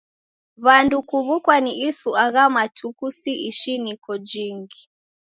[0.65, 4.83] W'andu kuw'ukwa ni isu agha matuku si ishiniko jinghi.